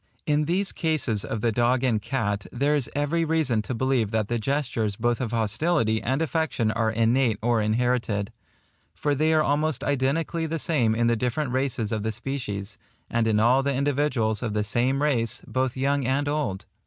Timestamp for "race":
15.03-15.43